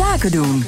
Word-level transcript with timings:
Zaken 0.00 0.30
doen. 0.30 0.64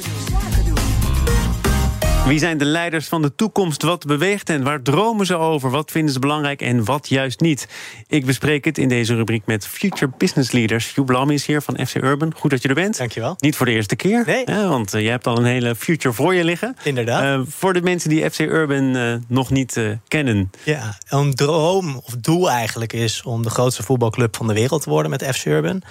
Wie 2.27 2.39
zijn 2.39 2.57
de 2.57 2.65
leiders 2.65 3.07
van 3.07 3.21
de 3.21 3.35
toekomst? 3.35 3.81
Wat 3.81 4.05
beweegt 4.05 4.47
hen? 4.47 4.63
Waar 4.63 4.81
dromen 4.81 5.25
ze 5.25 5.35
over? 5.35 5.69
Wat 5.69 5.91
vinden 5.91 6.13
ze 6.13 6.19
belangrijk 6.19 6.61
en 6.61 6.85
wat 6.85 7.09
juist 7.09 7.39
niet? 7.39 7.67
Ik 8.07 8.25
bespreek 8.25 8.65
het 8.65 8.77
in 8.77 8.89
deze 8.89 9.15
rubriek 9.15 9.45
met 9.45 9.67
Future 9.67 10.11
Business 10.17 10.51
Leaders. 10.51 10.95
Hugh 10.95 11.07
Blam 11.07 11.29
is 11.29 11.45
hier 11.45 11.61
van 11.61 11.85
FC 11.85 11.95
Urban. 11.95 12.33
Goed 12.37 12.51
dat 12.51 12.61
je 12.61 12.67
er 12.67 12.73
bent. 12.73 12.97
Dankjewel. 12.97 13.35
Niet 13.37 13.55
voor 13.55 13.65
de 13.65 13.71
eerste 13.71 13.95
keer. 13.95 14.23
Nee. 14.25 14.43
Hè, 14.45 14.67
want 14.67 14.93
uh, 14.93 15.01
je 15.01 15.09
hebt 15.09 15.27
al 15.27 15.37
een 15.37 15.45
hele 15.45 15.75
future 15.75 16.13
voor 16.13 16.33
je 16.33 16.43
liggen. 16.43 16.75
Inderdaad. 16.83 17.23
Uh, 17.23 17.45
voor 17.47 17.73
de 17.73 17.81
mensen 17.81 18.09
die 18.09 18.29
FC 18.29 18.39
Urban 18.39 18.95
uh, 18.95 19.15
nog 19.27 19.49
niet 19.49 19.79
kennen. 20.07 20.51
Ja, 20.63 20.97
een 21.07 21.33
droom 21.33 22.01
of 22.05 22.15
doel 22.19 22.49
eigenlijk 22.49 22.93
is 22.93 23.23
om 23.23 23.43
de 23.43 23.49
grootste 23.49 23.83
voetbalclub 23.83 24.35
van 24.35 24.47
de 24.47 24.53
wereld 24.53 24.81
te 24.81 24.89
worden 24.89 25.11
met 25.11 25.25
FC 25.35 25.45
Urban. 25.45 25.81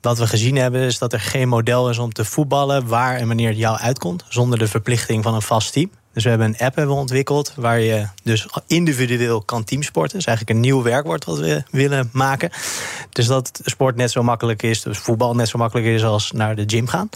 Wat 0.00 0.18
we 0.18 0.26
gezien 0.26 0.56
hebben 0.56 0.80
is 0.80 0.98
dat 0.98 1.12
er 1.12 1.20
geen 1.20 1.48
model 1.48 1.90
is 1.90 1.98
om 1.98 2.12
te 2.12 2.24
voetballen 2.24 2.86
waar 2.86 3.16
en 3.16 3.26
wanneer 3.26 3.48
het 3.48 3.58
jou 3.58 3.78
uitkomt, 3.78 4.24
zonder 4.28 4.58
de 4.58 4.68
verplichting 4.68 5.22
van 5.22 5.34
een 5.34 5.42
vast 5.42 5.71
Dus 6.12 6.22
we 6.22 6.28
hebben 6.28 6.46
een 6.46 6.66
app 6.66 6.76
hebben 6.76 6.96
ontwikkeld 6.96 7.52
waar 7.56 7.80
je 7.80 8.06
dus 8.22 8.48
individueel 8.66 9.42
kan 9.42 9.64
teamsporten. 9.64 10.12
Dat 10.12 10.20
is 10.20 10.26
eigenlijk 10.26 10.56
een 10.56 10.62
nieuw 10.62 10.82
werkwoord 10.82 11.24
wat 11.24 11.38
we 11.38 11.62
willen 11.70 12.08
maken. 12.12 12.50
Dus 13.10 13.26
dat 13.26 13.60
sport 13.64 13.96
net 13.96 14.10
zo 14.10 14.22
makkelijk 14.22 14.62
is, 14.62 14.82
dus 14.82 14.98
voetbal 14.98 15.34
net 15.34 15.48
zo 15.48 15.58
makkelijk 15.58 15.86
is 15.86 16.04
als 16.04 16.32
naar 16.32 16.54
de 16.54 16.64
gym 16.66 16.86
gaan. 16.86 17.08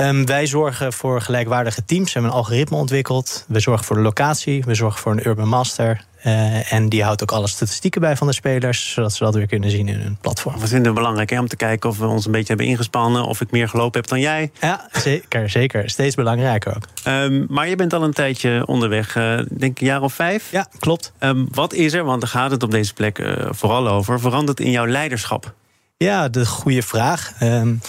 Um, 0.00 0.26
wij 0.26 0.46
zorgen 0.46 0.92
voor 0.92 1.20
gelijkwaardige 1.20 1.84
teams. 1.84 2.06
We 2.06 2.12
hebben 2.12 2.30
een 2.30 2.36
algoritme 2.36 2.76
ontwikkeld. 2.76 3.44
We 3.48 3.60
zorgen 3.60 3.84
voor 3.84 3.96
de 3.96 4.02
locatie. 4.02 4.64
We 4.64 4.74
zorgen 4.74 5.00
voor 5.00 5.12
een 5.12 5.26
urban 5.26 5.48
master. 5.48 6.04
Uh, 6.26 6.72
en 6.72 6.88
die 6.88 7.02
houdt 7.02 7.22
ook 7.22 7.32
alle 7.32 7.46
statistieken 7.46 8.00
bij 8.00 8.16
van 8.16 8.26
de 8.26 8.32
spelers, 8.32 8.92
zodat 8.92 9.12
ze 9.12 9.24
dat 9.24 9.34
weer 9.34 9.46
kunnen 9.46 9.70
zien 9.70 9.88
in 9.88 10.00
hun 10.00 10.16
platform. 10.20 10.54
We 10.60 10.66
vinden 10.66 10.86
het 10.86 10.94
belangrijk 10.94 11.30
hè, 11.30 11.38
om 11.38 11.48
te 11.48 11.56
kijken 11.56 11.90
of 11.90 11.98
we 11.98 12.06
ons 12.06 12.26
een 12.26 12.32
beetje 12.32 12.46
hebben 12.46 12.66
ingespannen, 12.66 13.24
of 13.24 13.40
ik 13.40 13.50
meer 13.50 13.68
gelopen 13.68 14.00
heb 14.00 14.08
dan 14.08 14.20
jij. 14.20 14.50
Ja, 14.60 14.88
zeker, 14.92 15.50
zeker. 15.50 15.90
Steeds 15.90 16.14
belangrijker 16.14 16.76
ook. 16.76 17.12
Um, 17.12 17.46
maar 17.48 17.68
je 17.68 17.76
bent 17.76 17.92
al 17.92 18.02
een 18.02 18.12
tijdje 18.12 18.66
onderweg, 18.66 19.16
uh, 19.16 19.36
denk 19.50 19.72
ik 19.72 19.80
een 19.80 19.86
jaar 19.86 20.02
of 20.02 20.14
vijf. 20.14 20.50
Ja, 20.50 20.66
klopt. 20.78 21.12
Um, 21.20 21.48
wat 21.50 21.72
is 21.72 21.92
er, 21.92 22.04
want 22.04 22.20
daar 22.20 22.30
gaat 22.30 22.50
het 22.50 22.62
op 22.62 22.70
deze 22.70 22.94
plek 22.94 23.18
uh, 23.18 23.46
vooral 23.50 23.88
over, 23.88 24.20
verandert 24.20 24.60
in 24.60 24.70
jouw 24.70 24.86
leiderschap? 24.86 25.54
Ja, 25.98 26.28
de 26.28 26.46
goede 26.46 26.82
vraag. 26.82 27.32
Um, 27.42 27.80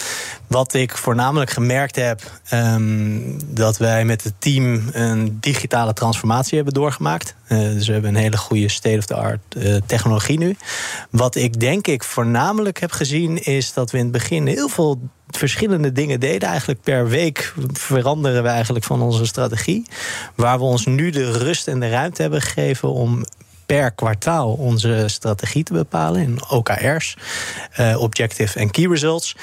wat 0.46 0.74
ik 0.74 0.96
voornamelijk 0.96 1.50
gemerkt 1.50 1.96
heb, 1.96 2.20
um, 2.52 3.36
dat 3.54 3.76
wij 3.76 4.04
met 4.04 4.24
het 4.24 4.34
team 4.38 4.82
een 4.92 5.38
digitale 5.40 5.92
transformatie 5.92 6.56
hebben 6.56 6.74
doorgemaakt. 6.74 7.34
Uh, 7.48 7.58
dus 7.58 7.86
we 7.86 7.92
hebben 7.92 8.14
een 8.14 8.20
hele 8.20 8.36
goede 8.36 8.68
state-of-the-art 8.68 9.40
uh, 9.56 9.76
technologie 9.86 10.38
nu. 10.38 10.56
Wat 11.10 11.34
ik 11.34 11.60
denk 11.60 11.86
ik 11.86 12.04
voornamelijk 12.04 12.80
heb 12.80 12.90
gezien, 12.90 13.42
is 13.44 13.72
dat 13.72 13.90
we 13.90 13.98
in 13.98 14.02
het 14.02 14.12
begin 14.12 14.46
heel 14.46 14.68
veel 14.68 15.00
verschillende 15.28 15.92
dingen 15.92 16.20
deden. 16.20 16.48
Eigenlijk 16.48 16.80
per 16.80 17.08
week 17.08 17.54
veranderen 17.72 18.42
we 18.42 18.48
eigenlijk 18.48 18.84
van 18.84 19.02
onze 19.02 19.26
strategie. 19.26 19.86
Waar 20.34 20.58
we 20.58 20.64
ons 20.64 20.86
nu 20.86 21.10
de 21.10 21.32
rust 21.32 21.68
en 21.68 21.80
de 21.80 21.88
ruimte 21.88 22.22
hebben 22.22 22.42
gegeven 22.42 22.92
om 22.92 23.24
per 23.68 23.92
kwartaal 23.92 24.52
onze 24.52 25.04
strategie 25.06 25.62
te 25.62 25.72
bepalen 25.72 26.22
in 26.22 26.40
OKR's, 26.48 27.16
uh, 27.80 28.00
Objective 28.00 28.58
en 28.58 28.70
Key 28.70 28.86
Results. 28.86 29.36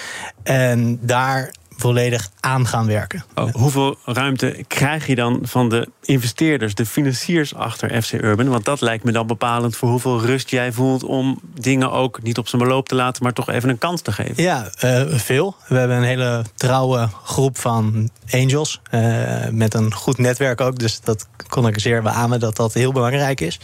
En 0.43 0.99
daar 1.01 1.51
volledig 1.77 2.29
aan 2.39 2.67
gaan 2.67 2.87
werken. 2.87 3.25
Oh, 3.35 3.53
hoeveel 3.53 3.97
ruimte 4.05 4.63
krijg 4.67 5.07
je 5.07 5.15
dan 5.15 5.39
van 5.43 5.69
de 5.69 5.89
investeerders, 6.01 6.75
de 6.75 6.85
financiers 6.85 7.55
achter 7.55 8.03
FC 8.03 8.13
Urban? 8.13 8.49
Want 8.49 8.65
dat 8.65 8.81
lijkt 8.81 9.03
me 9.03 9.11
dan 9.11 9.27
bepalend 9.27 9.75
voor 9.75 9.89
hoeveel 9.89 10.21
rust 10.21 10.49
jij 10.49 10.71
voelt 10.71 11.03
om 11.03 11.39
dingen 11.59 11.91
ook 11.91 12.21
niet 12.23 12.37
op 12.37 12.47
zijn 12.47 12.61
beloop 12.61 12.87
te 12.87 12.95
laten, 12.95 13.23
maar 13.23 13.33
toch 13.33 13.49
even 13.49 13.69
een 13.69 13.77
kans 13.77 14.01
te 14.01 14.11
geven. 14.11 14.43
Ja, 14.43 14.69
uh, 14.83 15.03
veel. 15.07 15.55
We 15.67 15.75
hebben 15.75 15.97
een 15.97 16.03
hele 16.03 16.43
trouwe 16.55 17.09
groep 17.23 17.57
van 17.57 18.09
angels 18.31 18.81
uh, 18.91 19.47
met 19.51 19.73
een 19.73 19.93
goed 19.93 20.17
netwerk 20.17 20.61
ook. 20.61 20.79
Dus 20.79 21.01
dat 21.01 21.27
kon 21.47 21.67
ik 21.67 21.79
zeer 21.79 22.01
beamen 22.01 22.39
dat 22.39 22.55
dat 22.55 22.73
heel 22.73 22.91
belangrijk 22.91 23.41
is. 23.41 23.59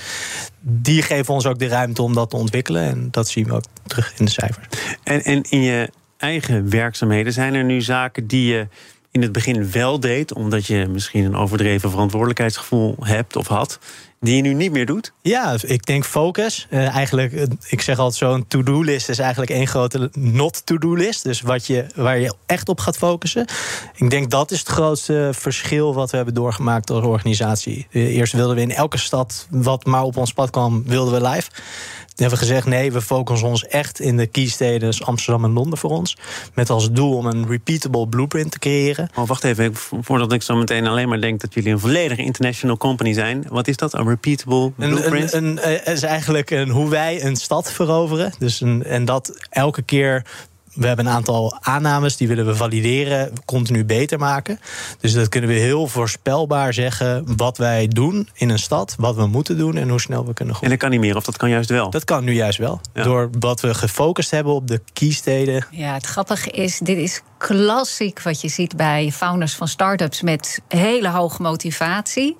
Die 0.60 1.02
geven 1.02 1.34
ons 1.34 1.46
ook 1.46 1.60
de 1.60 1.68
ruimte 1.68 2.02
om 2.02 2.14
dat 2.14 2.30
te 2.30 2.36
ontwikkelen. 2.36 2.84
En 2.84 3.08
dat 3.12 3.28
zien 3.28 3.46
we 3.46 3.54
ook 3.54 3.64
terug 3.88 4.14
in 4.18 4.26
de 4.26 4.32
cijfers. 4.32 4.68
En, 5.04 5.24
en 5.24 5.42
in 5.50 5.62
je 5.62 5.90
eigen 6.22 6.70
werkzaamheden? 6.70 7.34
Zijn 7.34 7.54
er 7.54 7.64
nu 7.64 7.82
zaken 7.82 8.28
die 8.28 8.54
je 8.54 8.68
in 9.12 9.22
het 9.22 9.32
begin 9.32 9.72
wel 9.72 10.00
deed, 10.00 10.34
omdat 10.34 10.66
je 10.66 10.88
misschien 10.88 11.26
een 11.26 11.36
overdreven 11.36 11.90
verantwoordelijkheidsgevoel 11.90 12.96
hebt 13.00 13.36
of 13.36 13.48
had, 13.48 13.80
die 14.22 14.36
je 14.36 14.42
nu 14.42 14.54
niet 14.54 14.72
meer 14.72 14.86
doet? 14.86 15.14
Ja, 15.22 15.56
ik 15.62 15.86
denk 15.86 16.06
focus. 16.06 16.68
Uh, 16.70 16.96
eigenlijk, 16.96 17.48
ik 17.68 17.82
zeg 17.82 17.98
altijd 17.98 18.18
zo'n 18.18 18.48
to-do-list 18.48 19.10
is 19.10 19.20
eigenlijk 19.20 19.52
één 19.52 19.68
grote 19.68 20.10
not-to-do-list. 20.14 21.24
Dus 21.24 21.42
wat 21.42 21.68
je, 21.68 21.86
waar 21.96 22.20
je 22.20 22.34
echt 22.46 22.70
op 22.70 22.80
gaat 22.80 22.98
focussen. 22.98 23.46
Ik 23.96 24.10
denk 24.10 24.30
dat 24.30 24.52
is 24.52 24.60
het 24.60 24.68
grootste 24.68 25.30
verschil 25.34 25.94
wat 25.94 26.10
we 26.12 26.16
hebben 26.16 26.34
doorgemaakt 26.36 26.90
als 26.90 27.06
organisatie. 27.06 27.88
Eerst 27.92 28.34
wilden 28.34 28.56
we 28.56 28.62
in 28.62 28.72
elke 28.72 28.98
stad 28.98 29.48
wat 29.50 29.86
maar 29.86 30.04
op 30.04 30.18
ons 30.18 30.34
pad 30.34 30.50
kwam, 30.50 30.84
wilden 30.86 31.22
we 31.22 31.30
live. 31.30 31.50
Toen 31.50 32.30
hebben 32.30 32.40
we 32.40 32.46
gezegd, 32.46 32.68
nee, 32.68 32.92
we 32.92 33.02
focussen 33.02 33.48
ons 33.48 33.68
echt 33.68 34.00
in 34.00 34.18
de 34.18 34.28
keysteden, 34.28 34.80
dus 34.80 35.04
Amsterdam 35.04 35.44
en 35.44 35.52
Londen 35.52 35.78
voor 35.78 35.90
ons. 35.90 36.18
Met 36.54 36.70
als 36.70 36.92
doel 36.92 37.18
om 37.18 37.26
een 37.26 37.48
repeatable 37.48 38.08
blueprint 38.08 38.52
te 38.52 38.60
creëren. 38.60 39.10
Oh, 39.16 39.28
wacht 39.28 39.44
even, 39.44 39.76
voordat 40.02 40.32
ik 40.32 40.42
zo 40.42 40.56
meteen 40.56 40.88
alleen 40.88 41.10
maar 41.10 41.22
denk 41.22 41.42
dat 41.42 41.54
jullie 41.54 41.72
een 41.72 41.80
volledige 41.80 42.24
international 42.24 42.78
company 42.78 43.14
zijn. 43.14 43.46
Wat 43.50 43.68
is 43.68 43.78
dat, 43.78 43.94
repeatable 44.12 44.72
blueprint? 44.72 45.34
Een, 45.34 45.46
een, 45.46 45.70
een, 45.70 45.86
is 45.94 46.04
eigenlijk 46.04 46.50
een, 46.50 46.70
hoe 46.70 46.90
wij 46.90 47.24
een 47.24 47.36
stad 47.36 47.72
veroveren. 47.72 48.34
Dus 48.40 48.62
een, 48.62 48.84
en 48.84 49.06
dat 49.06 49.48
elke 49.50 49.82
keer 49.82 50.24
we 50.74 50.88
hebben 50.88 51.06
een 51.06 51.12
aantal 51.12 51.58
aannames 51.62 52.18
die 52.18 52.28
willen 52.28 52.46
we 52.46 52.56
valideren, 52.56 53.34
continu 53.46 53.86
beter 53.86 54.20
maken. 54.20 54.60
Dus 55.00 55.14
dat 55.14 55.30
kunnen 55.30 55.50
we 55.50 55.56
heel 55.56 55.88
voorspelbaar 55.88 56.74
zeggen 56.74 57.36
wat 57.38 57.58
wij 57.58 57.88
doen 57.88 58.30
in 58.34 58.50
een 58.50 58.60
stad, 58.60 58.96
wat 58.98 59.16
we 59.16 59.28
moeten 59.28 59.58
doen 59.58 59.78
en 59.78 59.90
hoe 59.90 60.00
snel 60.00 60.26
we 60.26 60.34
kunnen 60.34 60.56
groeien. 60.56 60.74
En 60.74 60.80
dat 60.80 60.90
kan 60.90 61.00
niet 61.00 61.08
meer, 61.08 61.16
of 61.16 61.24
dat 61.24 61.38
kan 61.38 61.50
juist 61.50 61.70
wel? 61.70 61.90
Dat 61.90 62.04
kan 62.04 62.24
nu 62.24 62.34
juist 62.34 62.58
wel. 62.58 62.82
Ja. 62.94 63.04
Door 63.04 63.30
wat 63.40 63.62
we 63.62 63.74
gefocust 63.74 64.32
hebben 64.32 64.54
op 64.54 64.68
de 64.68 64.82
keysteden. 64.94 65.66
Ja, 65.72 65.94
het 65.94 66.06
grappige 66.06 66.50
is, 66.50 66.80
dit 66.80 66.98
is 66.98 67.22
klassiek 67.38 68.22
wat 68.22 68.42
je 68.42 68.48
ziet 68.48 68.76
bij 68.76 69.12
founders 69.12 69.56
van 69.56 69.68
start-ups 69.68 70.22
met 70.22 70.62
hele 70.68 71.10
hoge 71.10 71.42
motivatie. 71.42 72.38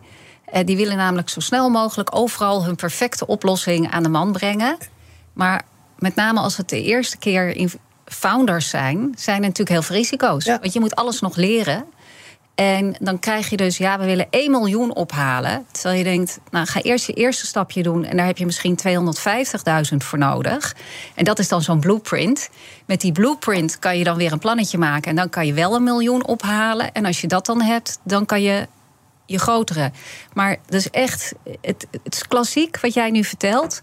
Die 0.66 0.78
willen 0.78 0.98
namelijk 0.98 1.30
zo 1.30 1.40
snel 1.40 1.70
mogelijk 1.70 2.16
overal 2.16 2.66
hun 2.66 2.76
perfecte 2.76 3.28
oplossing 3.28 3.92
aan 3.92 4.04
de 4.04 4.10
man 4.10 4.32
brengen. 4.32 4.78
Maar 5.34 5.62
met 5.98 6.16
name 6.16 6.40
als 6.40 6.58
het 6.58 6.70
de 6.70 6.84
eerste 6.84 7.18
keer 7.18 7.56
in 7.56 7.72
founders 8.06 8.70
zijn, 8.70 9.14
zijn 9.18 9.36
er 9.36 9.42
natuurlijk 9.42 9.70
heel 9.70 9.82
veel 9.82 9.96
risico's. 9.96 10.46
Ja. 10.46 10.60
Want 10.60 10.74
je 10.74 10.80
moet 10.80 10.96
alles 10.96 11.22
nog 11.22 11.36
leren. 11.36 11.86
En 12.56 12.96
dan 13.00 13.20
krijg 13.20 13.50
je 13.50 13.58
dus, 13.58 13.78
ja, 13.78 14.00
we 14.00 14.06
willen 14.06 14.28
1 14.30 14.52
miljoen 14.52 14.96
ophalen. 14.96 15.66
Terwijl 15.72 15.98
je 15.98 16.04
denkt, 16.04 16.40
nou, 16.50 16.66
ga 16.66 16.82
eerst 16.82 17.06
je 17.06 17.14
eerste 17.14 17.46
stapje 17.46 17.84
doen. 17.84 18.06
En 18.06 18.18
daar 18.18 18.26
heb 18.26 18.38
je 18.38 18.46
misschien 18.46 18.80
250.000 19.92 19.98
voor 19.98 20.20
nodig. 20.20 20.76
En 21.16 21.24
dat 21.24 21.40
is 21.40 21.48
dan 21.48 21.62
zo'n 21.62 21.80
blueprint. 21.80 22.50
Met 22.86 23.02
die 23.02 23.12
blueprint 23.12 23.80
kan 23.80 23.98
je 23.98 24.04
dan 24.04 24.18
weer 24.18 24.32
een 24.32 24.40
plannetje 24.40 24.78
maken. 24.78 25.10
En 25.10 25.16
dan 25.16 25.30
kan 25.30 25.46
je 25.46 25.54
wel 25.54 25.76
een 25.76 25.84
miljoen 25.84 26.26
ophalen. 26.26 26.92
En 26.92 27.06
als 27.06 27.22
je 27.22 27.28
dat 27.28 27.46
dan 27.46 27.62
hebt, 27.62 28.00
dan 28.04 28.26
kan 28.26 28.42
je 28.42 28.68
je 29.32 29.40
grotere. 29.40 29.92
Maar 30.34 30.58
dus 30.66 30.90
echt, 30.90 31.34
het, 31.62 31.88
het 32.04 32.14
is 32.14 32.28
klassiek 32.28 32.80
wat 32.80 32.94
jij 32.94 33.12
nu 33.12 33.24
vertelt. 33.24 33.82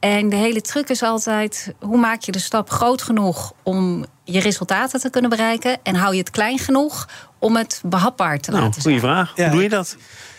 En 0.00 0.28
de 0.28 0.36
hele 0.36 0.60
truc 0.60 0.88
is 0.88 1.02
altijd: 1.02 1.74
hoe 1.80 1.98
maak 1.98 2.22
je 2.22 2.32
de 2.32 2.38
stap 2.38 2.70
groot 2.70 3.02
genoeg 3.02 3.52
om 3.62 4.04
je 4.24 4.40
resultaten 4.40 5.00
te 5.00 5.10
kunnen 5.10 5.30
bereiken? 5.30 5.78
En 5.82 5.94
hou 5.94 6.12
je 6.12 6.20
het 6.20 6.30
klein 6.30 6.58
genoeg 6.58 7.08
om 7.44 7.56
het 7.56 7.80
behapbaar 7.84 8.38
te 8.38 8.50
nou, 8.50 8.62
laten 8.62 8.82
zijn? 8.82 8.98
Goeie 8.98 9.12
vraag. 9.12 9.32
Hoe 9.36 9.50
doe 9.50 9.62
je 9.62 9.68
dat? 9.68 9.96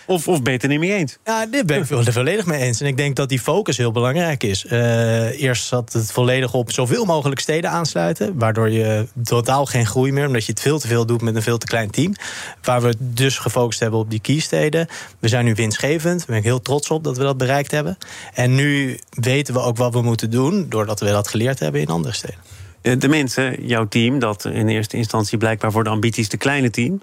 Of, 0.07 0.27
of 0.27 0.41
beter 0.41 0.69
niet 0.69 0.79
mee 0.79 0.93
eens? 0.93 1.17
Ja, 1.23 1.45
dit 1.45 1.65
ben 1.65 1.81
ik 1.81 1.89
er 1.89 2.13
volledig 2.13 2.45
mee 2.45 2.61
eens. 2.61 2.81
En 2.81 2.87
ik 2.87 2.97
denk 2.97 3.15
dat 3.15 3.29
die 3.29 3.39
focus 3.39 3.77
heel 3.77 3.91
belangrijk 3.91 4.43
is. 4.43 4.65
Uh, 4.65 5.41
eerst 5.41 5.65
zat 5.65 5.93
het 5.93 6.11
volledig 6.11 6.53
op 6.53 6.71
zoveel 6.71 7.05
mogelijk 7.05 7.39
steden 7.39 7.69
aansluiten. 7.69 8.37
Waardoor 8.37 8.69
je 8.69 9.07
totaal 9.23 9.65
geen 9.65 9.85
groei 9.85 10.11
meer, 10.11 10.27
omdat 10.27 10.45
je 10.45 10.51
het 10.51 10.61
veel 10.61 10.79
te 10.79 10.87
veel 10.87 11.05
doet 11.05 11.21
met 11.21 11.35
een 11.35 11.41
veel 11.41 11.57
te 11.57 11.65
klein 11.65 11.89
team. 11.89 12.13
Waar 12.61 12.81
we 12.81 12.95
dus 12.97 13.37
gefocust 13.37 13.79
hebben 13.79 13.99
op 13.99 14.09
die 14.09 14.19
keysteden. 14.19 14.87
We 15.19 15.27
zijn 15.27 15.45
nu 15.45 15.53
winstgevend. 15.53 16.17
Daar 16.17 16.27
ben 16.27 16.37
ik 16.37 16.43
heel 16.43 16.61
trots 16.61 16.89
op 16.89 17.03
dat 17.03 17.17
we 17.17 17.23
dat 17.23 17.37
bereikt 17.37 17.71
hebben. 17.71 17.97
En 18.33 18.55
nu 18.55 18.99
weten 19.09 19.53
we 19.53 19.59
ook 19.59 19.77
wat 19.77 19.93
we 19.93 20.01
moeten 20.01 20.29
doen, 20.29 20.65
doordat 20.69 20.99
we 20.99 21.05
dat 21.05 21.27
geleerd 21.27 21.59
hebben 21.59 21.81
in 21.81 21.87
andere 21.87 22.13
steden. 22.13 22.39
De 22.85 23.07
mensen, 23.07 23.65
jouw 23.67 23.87
team, 23.87 24.19
dat 24.19 24.45
in 24.45 24.67
eerste 24.67 24.97
instantie 24.97 25.37
blijkbaar 25.37 25.71
voor 25.71 25.83
de 25.83 25.89
ambities 25.89 26.27
te 26.27 26.37
kleine 26.37 26.69
team. 26.69 27.01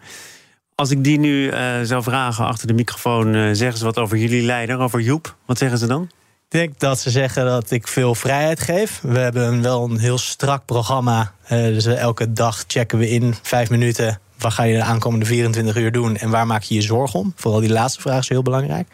Als 0.75 0.91
ik 0.91 1.05
die 1.05 1.19
nu 1.19 1.51
uh, 1.51 1.81
zou 1.83 2.03
vragen 2.03 2.45
achter 2.45 2.67
de 2.67 2.73
microfoon, 2.73 3.35
uh, 3.35 3.51
zeggen 3.53 3.79
ze 3.79 3.85
wat 3.85 3.99
over 3.99 4.17
jullie 4.17 4.43
leider, 4.43 4.79
over 4.79 5.01
Joep. 5.01 5.37
Wat 5.47 5.59
zeggen 5.59 5.79
ze 5.79 5.87
dan? 5.87 6.03
Ik 6.03 6.59
denk 6.59 6.79
dat 6.79 7.01
ze 7.01 7.11
zeggen 7.11 7.45
dat 7.45 7.71
ik 7.71 7.89
veel 7.89 8.15
vrijheid 8.15 8.61
geef. 8.61 9.01
We 9.03 9.19
hebben 9.19 9.63
wel 9.63 9.85
een 9.85 9.99
heel 9.99 10.19
strak 10.19 10.65
programma. 10.65 11.33
Dus 11.49 11.87
elke 11.87 12.33
dag 12.33 12.65
checken 12.67 12.99
we 12.99 13.09
in 13.09 13.35
vijf 13.43 13.71
minuten. 13.71 14.21
Wat 14.39 14.53
ga 14.53 14.63
je 14.63 14.77
de 14.77 14.83
aankomende 14.83 15.25
24 15.25 15.77
uur 15.77 15.93
doen 15.93 16.17
en 16.17 16.31
waar 16.31 16.47
maak 16.47 16.63
je 16.63 16.75
je 16.75 16.83
zorgen 16.83 17.19
om? 17.19 17.33
Vooral 17.37 17.61
die 17.61 17.71
laatste 17.71 18.01
vraag 18.01 18.19
is 18.19 18.29
heel 18.29 18.43
belangrijk. 18.43 18.89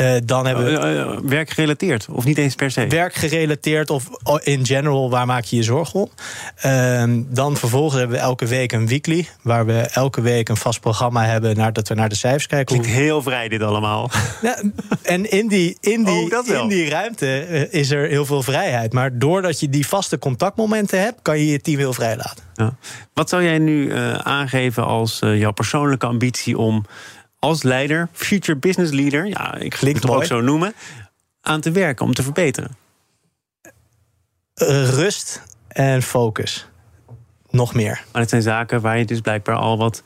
Uh, 0.00 0.14
dan 0.24 0.46
hebben 0.46 0.64
we. 0.64 0.70
Uh, 0.70 1.18
werkgerelateerd, 1.28 2.06
of 2.10 2.24
niet 2.24 2.38
eens 2.38 2.54
per 2.54 2.70
se? 2.70 2.86
Werkgerelateerd 2.86 3.90
of 3.90 4.08
in 4.42 4.66
general, 4.66 5.10
waar 5.10 5.26
maak 5.26 5.44
je 5.44 5.56
je 5.56 5.62
zorgen 5.62 6.00
om? 6.00 6.10
Uh, 6.66 7.04
dan 7.26 7.56
vervolgens 7.56 7.98
hebben 7.98 8.16
we 8.16 8.22
elke 8.22 8.46
week 8.46 8.72
een 8.72 8.86
weekly, 8.86 9.28
waar 9.42 9.66
we 9.66 9.80
elke 9.80 10.20
week 10.20 10.48
een 10.48 10.56
vast 10.56 10.80
programma 10.80 11.24
hebben 11.24 11.56
naar, 11.56 11.72
dat 11.72 11.88
we 11.88 11.94
naar 11.94 12.08
de 12.08 12.14
cijfers 12.14 12.46
kijken. 12.46 12.66
Klinkt 12.66 12.98
heel 12.98 13.22
vrij, 13.22 13.48
dit 13.48 13.62
allemaal. 13.62 14.10
Ja, 14.42 14.62
en 15.02 15.30
in 15.30 15.48
die, 15.48 15.76
in 15.80 16.04
die, 16.04 16.38
oh, 16.38 16.62
in 16.62 16.68
die 16.68 16.88
ruimte 16.88 17.68
is 17.70 17.90
er 17.90 18.08
heel 18.08 18.24
veel 18.24 18.42
vrijheid. 18.42 18.92
Maar 18.92 19.18
doordat 19.18 19.60
je 19.60 19.68
die 19.68 19.86
vaste 19.86 20.18
contactmomenten 20.18 21.00
hebt, 21.00 21.22
kan 21.22 21.38
je 21.38 21.46
je 21.46 21.60
team 21.60 21.78
heel 21.78 21.92
vrij 21.92 22.16
laten. 22.16 22.44
Ja. 22.54 22.76
Wat 23.14 23.28
zou 23.28 23.42
jij 23.42 23.58
nu 23.58 23.92
aangeven 24.22 24.86
als 24.86 25.18
jouw 25.18 25.52
persoonlijke 25.52 26.06
ambitie 26.06 26.58
om 26.58 26.84
als 27.38 27.62
leider, 27.62 28.08
future 28.12 28.58
business 28.58 28.92
leader, 28.92 29.26
ja, 29.26 29.54
ik 29.54 29.74
ga 29.74 29.86
het 29.86 30.08
ook 30.08 30.24
zo 30.24 30.40
noemen, 30.40 30.74
aan 31.40 31.60
te 31.60 31.70
werken 31.70 32.04
om 32.04 32.14
te 32.14 32.22
verbeteren? 32.22 32.76
Uh, 34.62 34.88
rust 34.88 35.42
en 35.68 36.02
focus. 36.02 36.66
Nog 37.50 37.74
meer. 37.74 38.04
Maar 38.12 38.20
het 38.20 38.30
zijn 38.30 38.42
zaken 38.42 38.80
waar 38.80 38.98
je 38.98 39.04
dus 39.04 39.20
blijkbaar 39.20 39.56
al 39.56 39.78
wat 39.78 40.02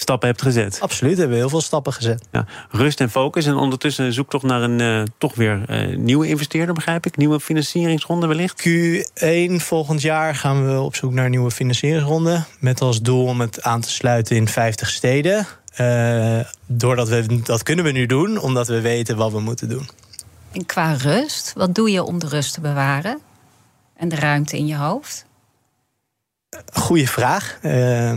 stappen 0.00 0.28
hebt 0.28 0.42
gezet. 0.42 0.78
Absoluut, 0.80 1.14
we 1.14 1.20
hebben 1.20 1.38
heel 1.38 1.48
veel 1.48 1.60
stappen 1.60 1.92
gezet. 1.92 2.26
Ja, 2.32 2.46
rust 2.70 3.00
en 3.00 3.10
focus. 3.10 3.46
En 3.46 3.54
ondertussen 3.54 4.12
zoek 4.12 4.30
toch 4.30 4.42
naar 4.42 4.62
een 4.62 4.80
uh, 4.80 5.02
toch 5.18 5.34
weer 5.34 5.62
uh, 5.68 5.96
nieuwe 5.96 6.28
investeerder, 6.28 6.74
begrijp 6.74 7.06
ik. 7.06 7.16
Nieuwe 7.16 7.40
financieringsronde 7.40 8.26
wellicht. 8.26 8.68
Q1 8.68 9.52
volgend 9.56 10.02
jaar 10.02 10.34
gaan 10.34 10.66
we 10.66 10.80
op 10.80 10.94
zoek 10.94 11.12
naar 11.12 11.24
een 11.24 11.30
nieuwe 11.30 11.50
financieringsronde. 11.50 12.44
Met 12.60 12.80
als 12.80 13.02
doel 13.02 13.24
om 13.24 13.40
het 13.40 13.62
aan 13.62 13.80
te 13.80 13.90
sluiten 13.90 14.36
in 14.36 14.48
50 14.48 14.90
steden. 14.90 15.46
Uh, 15.80 16.40
doordat 16.66 17.08
we 17.08 17.40
dat 17.42 17.62
kunnen 17.62 17.84
we 17.84 17.90
nu 17.90 18.06
doen, 18.06 18.38
omdat 18.38 18.68
we 18.68 18.80
weten 18.80 19.16
wat 19.16 19.32
we 19.32 19.40
moeten 19.40 19.68
doen. 19.68 19.88
En 20.52 20.66
qua 20.66 20.92
rust, 20.92 21.52
wat 21.56 21.74
doe 21.74 21.90
je 21.90 22.02
om 22.02 22.18
de 22.18 22.28
rust 22.28 22.54
te 22.54 22.60
bewaren? 22.60 23.20
En 23.96 24.08
de 24.08 24.16
ruimte 24.16 24.56
in 24.56 24.66
je 24.66 24.76
hoofd? 24.76 25.26
Goeie 26.72 27.10
vraag. 27.10 27.58
Uh, 27.62 28.12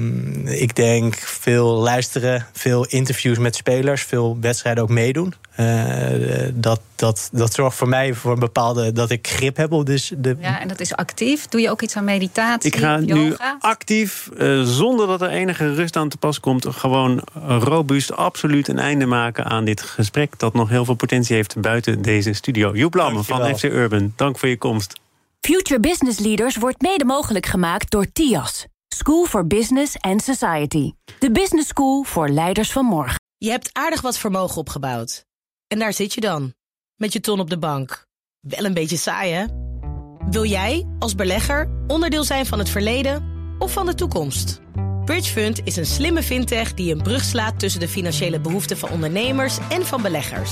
ik 0.62 0.76
denk 0.76 1.16
veel 1.16 1.68
luisteren, 1.68 2.46
veel 2.52 2.86
interviews 2.86 3.38
met 3.38 3.56
spelers, 3.56 4.04
veel 4.04 4.38
wedstrijden 4.42 4.84
ook 4.84 4.90
meedoen. 4.90 5.34
Uh, 5.60 6.06
dat, 6.54 6.82
dat, 6.96 7.30
dat 7.32 7.54
zorgt 7.54 7.78
voor 7.78 7.88
mij 7.88 8.14
voor 8.14 8.32
een 8.32 8.40
bepaalde 8.40 8.92
dat 8.92 9.10
ik 9.10 9.28
grip 9.28 9.58
heb 9.58 9.72
op 9.72 9.86
dus 9.86 10.12
de. 10.18 10.38
Ja, 10.40 10.60
en 10.60 10.68
dat 10.68 10.80
is 10.80 10.96
actief. 10.96 11.48
Doe 11.48 11.62
je 11.62 11.70
ook 11.70 11.82
iets 11.82 11.96
aan 11.96 12.04
meditatie? 12.04 12.72
Ik 12.72 12.80
ga 12.80 13.00
yoga? 13.00 13.22
nu 13.22 13.36
actief, 13.60 14.30
uh, 14.38 14.62
zonder 14.64 15.08
dat 15.08 15.22
er 15.22 15.30
enige 15.30 15.74
rust 15.74 15.96
aan 15.96 16.10
te 16.10 16.18
pas 16.18 16.40
komt, 16.40 16.68
gewoon 16.70 17.22
robuust, 17.48 18.16
absoluut 18.16 18.68
een 18.68 18.80
einde 18.80 19.06
maken 19.06 19.46
aan 19.46 19.66
dit 19.66 19.82
gesprek. 19.82 20.40
Dat 20.40 20.54
nog 20.54 20.70
heel 20.70 20.86
veel 20.86 20.96
potentie 20.96 21.36
heeft 21.36 21.62
buiten 21.62 22.02
deze 22.02 22.34
studio. 22.34 22.76
Joep 22.76 22.94
Lamme 22.94 23.24
van 23.24 23.58
FC 23.58 23.64
Urban, 23.64 24.14
dank 24.16 24.40
voor 24.40 24.50
je 24.50 24.58
komst. 24.58 25.00
Future 25.46 25.80
Business 25.80 26.20
Leaders 26.20 26.56
wordt 26.56 26.82
mede 26.82 27.06
mogelijk 27.06 27.46
gemaakt 27.46 27.92
door 27.92 28.12
TIAS. 28.12 28.66
School 28.96 29.26
for 29.26 29.48
Business 29.48 30.00
and 30.00 30.24
Society. 30.24 30.92
De 31.20 31.32
business 31.32 31.68
school 31.68 32.04
voor 32.04 32.30
leiders 32.30 32.72
van 32.72 32.86
morgen. 32.86 33.16
Je 33.38 33.50
hebt 33.50 33.70
aardig 33.74 34.02
wat 34.02 34.18
vermogen 34.18 34.58
opgebouwd. 34.58 35.26
En 35.68 35.80
daar 35.80 35.94
zit 35.94 36.14
je 36.14 36.22
dan, 36.22 36.54
met 36.96 37.14
je 37.14 37.20
ton 37.20 37.40
op 37.40 37.50
de 37.50 37.58
bank. 37.58 38.06
Wel 38.40 38.66
een 38.66 38.74
beetje 38.74 38.98
saai, 38.98 39.32
hè? 39.32 39.46
Wil 40.30 40.46
jij, 40.46 40.88
als 41.00 41.16
belegger, 41.16 41.70
onderdeel 41.88 42.24
zijn 42.24 42.46
van 42.46 42.60
het 42.60 42.70
verleden 42.70 43.24
of 43.60 43.72
van 43.72 43.86
de 43.86 43.96
toekomst? 43.96 44.62
Bridgefund 45.06 45.62
is 45.64 45.76
een 45.76 45.86
slimme 45.86 46.24
fintech 46.24 46.74
die 46.74 46.94
een 46.94 47.02
brug 47.04 47.24
slaat 47.24 47.60
tussen 47.60 47.80
de 47.80 47.88
financiële 47.88 48.40
behoeften 48.40 48.78
van 48.78 48.90
ondernemers 48.90 49.58
en 49.70 49.86
van 49.86 50.02
beleggers. 50.02 50.52